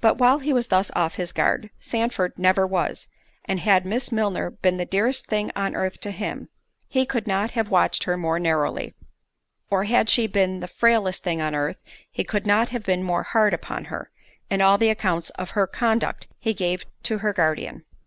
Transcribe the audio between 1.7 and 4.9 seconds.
Sandford never was—and had Miss Milner been the